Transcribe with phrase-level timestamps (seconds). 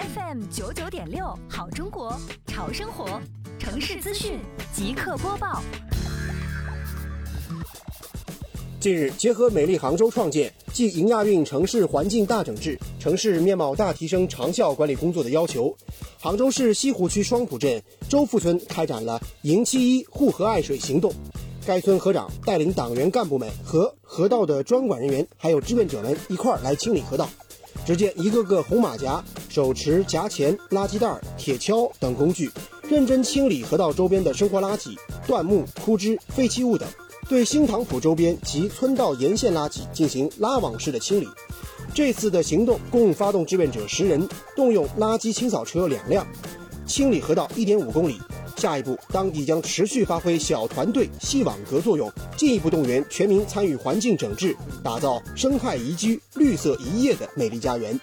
[0.00, 3.20] FM 九九点六，好中国，潮生活，
[3.58, 4.38] 城市资讯
[4.72, 5.62] 即刻播报。
[8.80, 15.76] 近日，结合美丽杭州创建暨迎亚运城市环境大整治、城市面貌大提升长效管理工作的要求，
[16.18, 21.12] 杭州市西湖区双浦镇周富村开展了“迎七一护河爱水”行动。
[21.66, 27.28] 该村河长带领党员干部们和河道的专管人员，还有志愿者们一块儿来清理河道。
[27.86, 32.48] 只见一个个红马甲手持夹钳、垃圾袋、铁锹等工具，
[32.88, 36.88] 认真清理河道周边的生活垃圾、断木、枯枝、废弃物等。
[37.28, 41.28] 对新塘浦周边及村道沿线垃圾进行拉网式的清理。
[41.92, 46.24] 这次的行动共发动志愿者十人，动用垃圾清扫车两辆，
[46.86, 48.18] 清理河道一点五公里。
[48.56, 54.54] 下一步，当地将持续发挥小团队、细网格作用，进一步动员全民参与环境整治，
[54.84, 57.98] 打造生态宜居、绿色宜业的美丽家园。